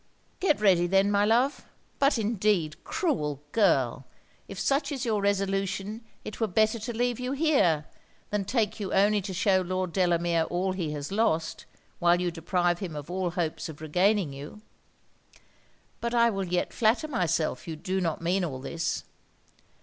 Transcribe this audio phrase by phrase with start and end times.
[0.39, 1.63] 'Get ready then, my love.
[1.99, 4.07] But indeed, cruel girl,
[4.47, 7.85] if such is your resolution it were better to leave you here,
[8.31, 11.65] than take you only to shew Lord Delamere all he has lost,
[11.99, 14.61] while you deprive him of all hopes of regaining you.
[15.99, 19.03] But I will yet flatter myself you do not mean all this.